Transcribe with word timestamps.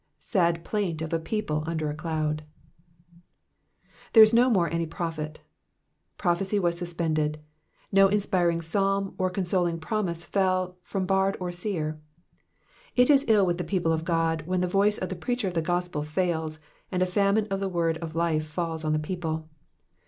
Sad 0.17 0.65
plaint 0.65 1.03
of 1.03 1.13
a 1.13 1.19
people 1.19 1.63
under 1.67 1.87
a 1.91 1.95
cloud 1.95 2.43
I 2.43 3.19
''''There 4.17 4.23
is 4.23 4.33
no 4.33 4.49
more 4.49 4.67
any 4.67 4.87
prophet.^'* 4.87 5.43
Prophecy 6.17 6.57
was 6.57 6.75
suspended. 6.75 7.39
No 7.91 8.07
inspiring 8.09 8.63
psalm 8.63 9.13
or 9.19 9.29
consoling 9.29 9.77
promise 9.79 10.25
fell 10.25 10.75
from 10.81 11.05
bard 11.05 11.37
or 11.39 11.51
seer. 11.51 11.99
It 12.95 13.11
is 13.11 13.25
ill 13.27 13.45
with 13.45 13.59
the 13.59 13.63
people 13.63 13.93
of 13.93 14.03
God 14.03 14.41
when 14.47 14.61
the 14.61 14.67
voice 14.67 14.97
of 14.97 15.09
the 15.09 15.15
preacher 15.15 15.47
of 15.47 15.53
the 15.53 15.61
gospel 15.61 16.01
fails, 16.01 16.59
and 16.91 17.03
a 17.03 17.05
famine 17.05 17.45
of 17.51 17.59
the 17.59 17.69
word 17.69 17.99
of 17.99 18.15
life 18.15 18.47
falls 18.47 18.83
on 18.83 18.93
the 18.93 18.97
people. 18.97 19.47